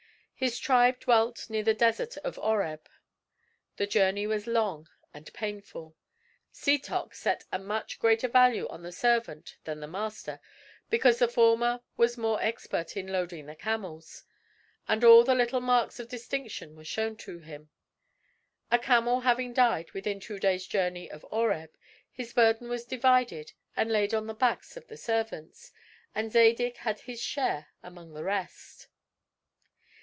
[0.41, 2.89] His tribe dwelt near the Desert of Oreb.
[3.75, 5.95] The journey was long and painful.
[6.51, 10.39] Setoc set a much greater value on the servant than the master,
[10.89, 14.23] because the former was more expert in loading the camels;
[14.87, 17.69] and all the little marks of distinction were shown to him.
[18.71, 21.77] A camel having died within two days' journey of Oreb,
[22.11, 25.71] his burden was divided and laid on the backs of the servants;
[26.15, 28.87] and Zadig had his share among the rest.